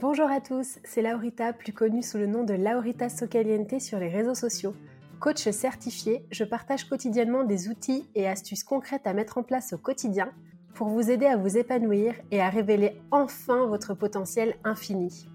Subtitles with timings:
[0.00, 4.08] Bonjour à tous, c'est Laurita, plus connue sous le nom de Laurita Socaliente sur les
[4.08, 4.76] réseaux sociaux.
[5.18, 9.78] Coach certifié, je partage quotidiennement des outils et astuces concrètes à mettre en place au
[9.78, 10.32] quotidien
[10.72, 15.26] pour vous aider à vous épanouir et à révéler enfin votre potentiel infini.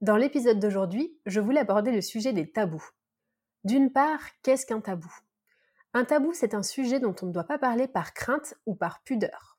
[0.00, 2.90] Dans l'épisode d'aujourd'hui, je voulais aborder le sujet des tabous.
[3.64, 5.12] D'une part, qu'est-ce qu'un tabou?
[5.94, 9.02] Un tabou, c'est un sujet dont on ne doit pas parler par crainte ou par
[9.02, 9.51] pudeur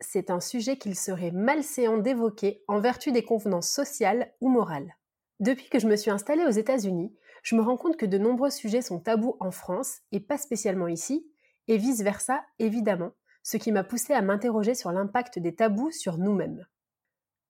[0.00, 4.96] c'est un sujet qu'il serait malséant d'évoquer en vertu des convenances sociales ou morales.
[5.38, 8.50] Depuis que je me suis installée aux États-Unis, je me rends compte que de nombreux
[8.50, 11.26] sujets sont tabous en France, et pas spécialement ici,
[11.68, 16.66] et vice-versa, évidemment, ce qui m'a poussée à m'interroger sur l'impact des tabous sur nous-mêmes.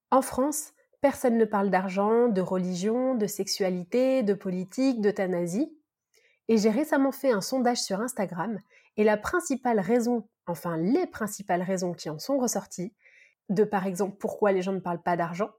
[0.09, 5.75] En France, personne ne parle d'argent, de religion, de sexualité, de politique, d'euthanasie,
[6.47, 8.59] et j'ai récemment fait un sondage sur Instagram,
[8.97, 12.93] et la principale raison enfin les principales raisons qui en sont ressorties,
[13.49, 15.49] de par exemple pourquoi les gens ne parlent pas d'argent,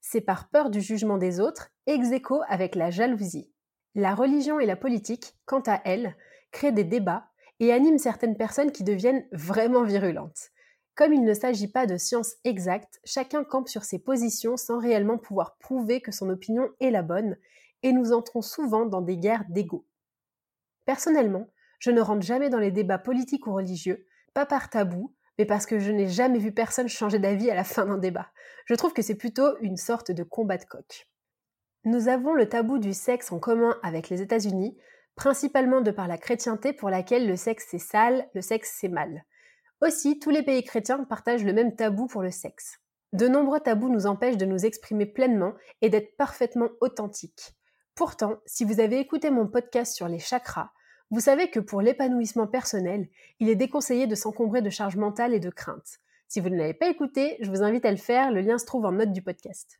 [0.00, 3.50] c'est par peur du jugement des autres, ex aequo avec la jalousie.
[3.94, 6.16] La religion et la politique, quant à elles,
[6.52, 7.28] créent des débats
[7.60, 10.50] et animent certaines personnes qui deviennent vraiment virulentes.
[10.94, 15.18] Comme il ne s'agit pas de science exacte, chacun campe sur ses positions sans réellement
[15.18, 17.36] pouvoir prouver que son opinion est la bonne,
[17.82, 19.86] et nous entrons souvent dans des guerres d'ego.
[20.86, 21.48] Personnellement,
[21.78, 25.64] je ne rentre jamais dans les débats politiques ou religieux, pas par tabou, mais parce
[25.64, 28.28] que je n'ai jamais vu personne changer d'avis à la fin d'un débat.
[28.66, 31.08] Je trouve que c'est plutôt une sorte de combat de coq.
[31.84, 34.76] Nous avons le tabou du sexe en commun avec les États-Unis,
[35.14, 39.24] principalement de par la chrétienté pour laquelle le sexe c'est sale, le sexe c'est mal.
[39.80, 42.80] Aussi, tous les pays chrétiens partagent le même tabou pour le sexe.
[43.14, 47.54] De nombreux tabous nous empêchent de nous exprimer pleinement et d'être parfaitement authentiques.
[47.94, 50.72] Pourtant, si vous avez écouté mon podcast sur les chakras,
[51.10, 53.08] vous savez que pour l'épanouissement personnel,
[53.38, 56.00] il est déconseillé de s'encombrer de charges mentales et de craintes.
[56.28, 58.66] Si vous ne l'avez pas écouté, je vous invite à le faire, le lien se
[58.66, 59.78] trouve en note du podcast.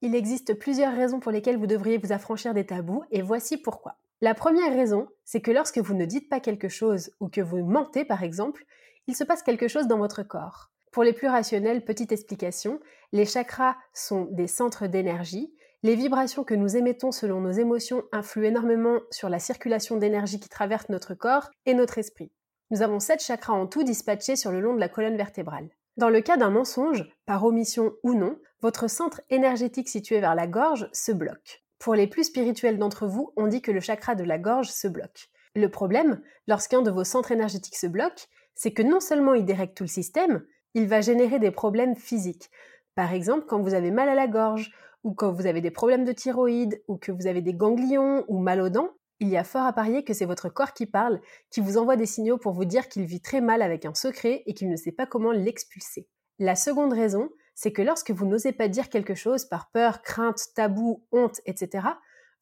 [0.00, 3.96] Il existe plusieurs raisons pour lesquelles vous devriez vous affranchir des tabous, et voici pourquoi.
[4.20, 7.64] La première raison, c'est que lorsque vous ne dites pas quelque chose ou que vous
[7.64, 8.64] mentez par exemple,
[9.06, 10.72] il se passe quelque chose dans votre corps.
[10.90, 12.80] Pour les plus rationnels, petite explication,
[13.12, 15.52] les chakras sont des centres d'énergie
[15.84, 20.48] les vibrations que nous émettons selon nos émotions influent énormément sur la circulation d'énergie qui
[20.48, 22.32] traverse notre corps et notre esprit.
[22.70, 25.68] Nous avons sept chakras en tout dispatchés sur le long de la colonne vertébrale.
[25.96, 30.46] Dans le cas d'un mensonge, par omission ou non, votre centre énergétique situé vers la
[30.46, 31.62] gorge se bloque.
[31.78, 34.88] Pour les plus spirituels d'entre vous, on dit que le chakra de la gorge se
[34.88, 35.28] bloque.
[35.54, 38.26] Le problème, lorsqu'un de vos centres énergétiques se bloque,
[38.56, 40.44] c'est que non seulement il dérègle tout le système,
[40.74, 42.50] il va générer des problèmes physiques.
[42.96, 44.72] Par exemple, quand vous avez mal à la gorge,
[45.04, 48.38] ou quand vous avez des problèmes de thyroïde, ou que vous avez des ganglions ou
[48.38, 48.90] mal aux dents,
[49.20, 51.96] il y a fort à parier que c'est votre corps qui parle, qui vous envoie
[51.96, 54.76] des signaux pour vous dire qu'il vit très mal avec un secret et qu'il ne
[54.76, 56.08] sait pas comment l'expulser.
[56.38, 60.40] La seconde raison, c'est que lorsque vous n'osez pas dire quelque chose par peur, crainte,
[60.54, 61.88] tabou, honte, etc.,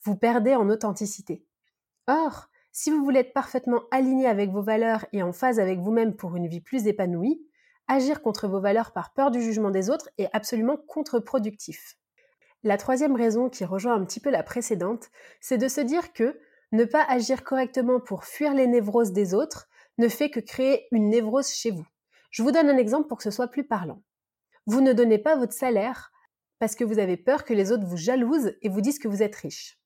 [0.02, 1.46] vous perdez en authenticité.
[2.06, 6.14] Or, si vous voulez être parfaitement aligné avec vos valeurs et en phase avec vous-même
[6.14, 7.40] pour une vie plus épanouie,
[7.88, 11.96] agir contre vos valeurs par peur du jugement des autres est absolument contre-productif.
[12.66, 15.10] La troisième raison qui rejoint un petit peu la précédente,
[15.40, 16.36] c'est de se dire que
[16.72, 19.68] ne pas agir correctement pour fuir les névroses des autres
[19.98, 21.86] ne fait que créer une névrose chez vous.
[22.32, 24.02] Je vous donne un exemple pour que ce soit plus parlant.
[24.66, 26.10] Vous ne donnez pas votre salaire
[26.58, 29.22] parce que vous avez peur que les autres vous jalousent et vous disent que vous
[29.22, 29.78] êtes riche.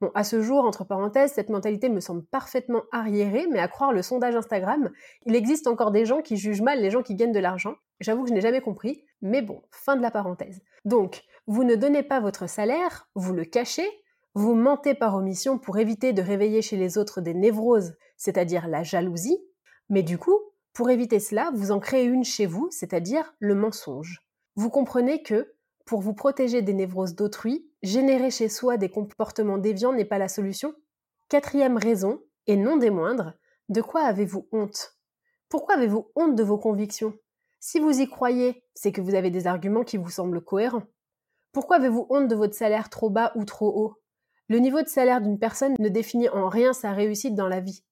[0.00, 3.92] Bon, à ce jour, entre parenthèses, cette mentalité me semble parfaitement arriérée, mais à croire
[3.92, 4.90] le sondage Instagram,
[5.26, 7.74] il existe encore des gens qui jugent mal les gens qui gagnent de l'argent.
[7.98, 10.60] J'avoue que je n'ai jamais compris, mais bon, fin de la parenthèse.
[10.84, 13.88] Donc, vous ne donnez pas votre salaire, vous le cachez,
[14.34, 18.84] vous mentez par omission pour éviter de réveiller chez les autres des névroses, c'est-à-dire la
[18.84, 19.42] jalousie,
[19.88, 20.38] mais du coup,
[20.74, 24.22] pour éviter cela, vous en créez une chez vous, c'est-à-dire le mensonge.
[24.54, 25.54] Vous comprenez que,
[25.88, 30.28] pour vous protéger des névroses d'autrui, générer chez soi des comportements déviants n'est pas la
[30.28, 30.74] solution
[31.30, 33.32] Quatrième raison, et non des moindres,
[33.70, 34.98] de quoi avez-vous honte?
[35.48, 37.14] Pourquoi avez-vous honte de vos convictions?
[37.58, 40.86] Si vous y croyez, c'est que vous avez des arguments qui vous semblent cohérents.
[41.52, 43.94] Pourquoi avez-vous honte de votre salaire trop bas ou trop haut?
[44.48, 47.82] Le niveau de salaire d'une personne ne définit en rien sa réussite dans la vie.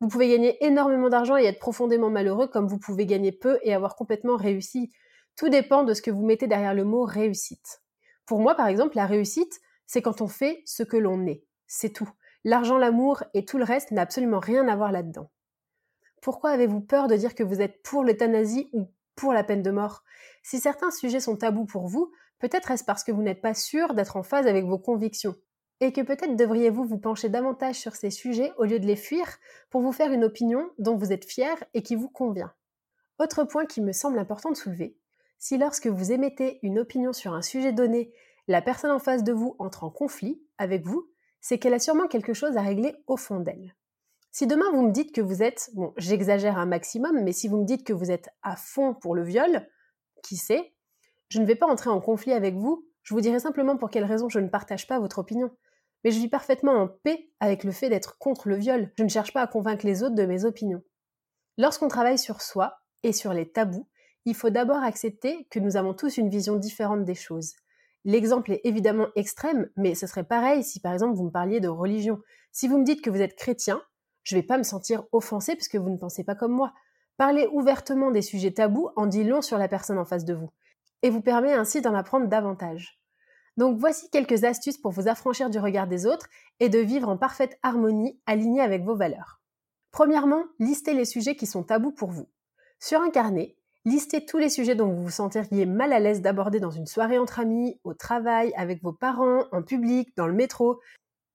[0.00, 3.72] Vous pouvez gagner énormément d'argent et être profondément malheureux comme vous pouvez gagner peu et
[3.72, 4.92] avoir complètement réussi.
[5.36, 7.82] Tout dépend de ce que vous mettez derrière le mot réussite.
[8.26, 11.44] Pour moi, par exemple, la réussite, c'est quand on fait ce que l'on est.
[11.66, 12.10] C'est tout.
[12.44, 15.30] L'argent, l'amour et tout le reste n'a absolument rien à voir là-dedans.
[16.20, 19.70] Pourquoi avez-vous peur de dire que vous êtes pour l'euthanasie ou pour la peine de
[19.70, 20.04] mort?
[20.42, 23.94] Si certains sujets sont tabous pour vous, peut-être est-ce parce que vous n'êtes pas sûr
[23.94, 25.34] d'être en phase avec vos convictions
[25.80, 29.26] et que peut-être devriez-vous vous pencher davantage sur ces sujets au lieu de les fuir
[29.68, 32.52] pour vous faire une opinion dont vous êtes fier et qui vous convient.
[33.18, 34.96] Autre point qui me semble important de soulever,
[35.42, 38.14] si lorsque vous émettez une opinion sur un sujet donné,
[38.46, 41.10] la personne en face de vous entre en conflit avec vous,
[41.40, 43.74] c'est qu'elle a sûrement quelque chose à régler au fond d'elle.
[44.30, 47.56] Si demain vous me dites que vous êtes, bon, j'exagère un maximum, mais si vous
[47.56, 49.68] me dites que vous êtes à fond pour le viol,
[50.22, 50.76] qui sait,
[51.28, 54.04] je ne vais pas entrer en conflit avec vous, je vous dirai simplement pour quelle
[54.04, 55.50] raison je ne partage pas votre opinion
[56.04, 58.92] mais je vis parfaitement en paix avec le fait d'être contre le viol.
[58.98, 60.82] Je ne cherche pas à convaincre les autres de mes opinions.
[61.58, 63.88] Lorsqu'on travaille sur soi et sur les tabous,
[64.24, 67.54] il faut d'abord accepter que nous avons tous une vision différente des choses.
[68.04, 71.68] L'exemple est évidemment extrême, mais ce serait pareil si par exemple vous me parliez de
[71.68, 72.20] religion.
[72.50, 73.82] Si vous me dites que vous êtes chrétien,
[74.24, 76.72] je ne vais pas me sentir offensé puisque vous ne pensez pas comme moi.
[77.16, 80.50] Parler ouvertement des sujets tabous en dit long sur la personne en face de vous,
[81.02, 83.00] et vous permet ainsi d'en apprendre davantage.
[83.56, 86.28] Donc voici quelques astuces pour vous affranchir du regard des autres
[86.58, 89.40] et de vivre en parfaite harmonie alignée avec vos valeurs.
[89.90, 92.28] Premièrement, listez les sujets qui sont tabous pour vous.
[92.80, 96.60] Sur un carnet, listez tous les sujets dont vous vous sentiriez mal à l'aise d'aborder
[96.60, 100.80] dans une soirée entre amis, au travail, avec vos parents, en public, dans le métro.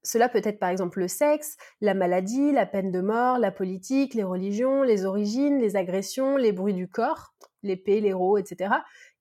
[0.03, 4.13] Cela peut être par exemple le sexe, la maladie, la peine de mort, la politique,
[4.13, 7.33] les religions, les origines, les agressions, les bruits du corps,
[7.63, 8.75] l'épée, l'héros, etc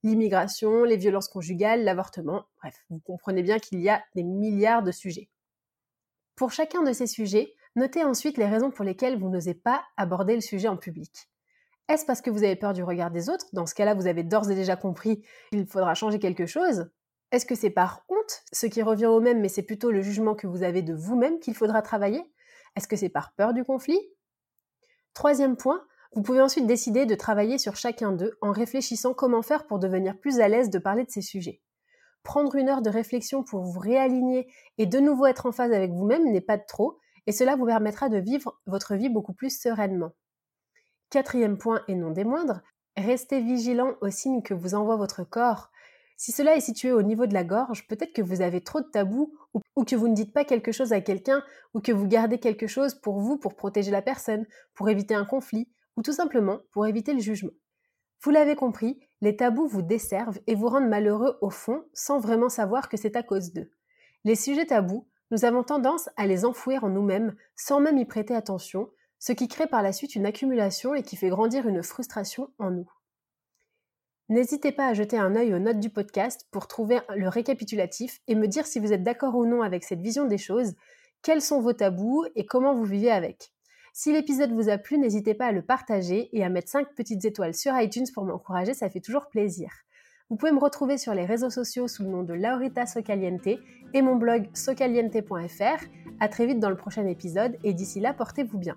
[0.06, 4.92] l'immigration, les violences conjugales, l'avortement, bref, vous comprenez bien qu'il y a des milliards de
[4.92, 5.28] sujets.
[6.36, 10.34] Pour chacun de ces sujets, notez ensuite les raisons pour lesquelles vous n'osez pas aborder
[10.34, 11.28] le sujet en public.
[11.88, 13.46] Est-ce parce que vous avez peur du regard des autres?
[13.52, 16.90] Dans ce cas-là, vous avez d'ores et déjà compris qu'il faudra changer quelque chose.
[17.30, 20.34] Est-ce que c'est par honte, ce qui revient au même, mais c'est plutôt le jugement
[20.34, 22.24] que vous avez de vous-même qu'il faudra travailler?
[22.74, 24.00] Est-ce que c'est par peur du conflit?
[25.14, 29.66] Troisième point, vous pouvez ensuite décider de travailler sur chacun d'eux en réfléchissant comment faire
[29.66, 31.62] pour devenir plus à l'aise de parler de ces sujets.
[32.22, 34.48] Prendre une heure de réflexion pour vous réaligner
[34.78, 37.66] et de nouveau être en phase avec vous-même n'est pas de trop, et cela vous
[37.66, 40.12] permettra de vivre votre vie beaucoup plus sereinement.
[41.10, 42.62] Quatrième point et non des moindres,
[42.96, 45.70] restez vigilant aux signes que vous envoie votre corps.
[46.16, 48.86] Si cela est situé au niveau de la gorge, peut-être que vous avez trop de
[48.86, 51.42] tabous ou, que vous ne dites pas quelque chose à quelqu'un
[51.74, 55.24] ou que vous gardez quelque chose pour vous pour protéger la personne, pour éviter un
[55.24, 57.52] conflit ou tout simplement pour éviter le jugement.
[58.22, 62.48] Vous l'avez compris, les tabous vous desservent et vous rendent malheureux au fond sans vraiment
[62.48, 63.70] savoir que c'est à cause d'eux.
[64.24, 68.34] Les sujets tabous, nous avons tendance à les enfouir en nous-mêmes sans même y prêter
[68.34, 72.50] attention, ce qui crée par la suite une accumulation et qui fait grandir une frustration
[72.58, 72.90] en nous.
[74.28, 78.34] N'hésitez pas à jeter un œil aux notes du podcast pour trouver le récapitulatif et
[78.34, 80.74] me dire si vous êtes d'accord ou non avec cette vision des choses,
[81.22, 83.52] quels sont vos tabous et comment vous vivez avec.
[83.92, 87.24] Si l'épisode vous a plu, n'hésitez pas à le partager et à mettre 5 petites
[87.24, 89.70] étoiles sur iTunes pour m'encourager, ça fait toujours plaisir.
[90.28, 93.60] Vous pouvez me retrouver sur les réseaux sociaux sous le nom de Laurita Socaliente
[93.94, 95.84] et mon blog socaliente.fr.
[96.18, 98.76] À très vite dans le prochain épisode et d'ici là, portez-vous bien.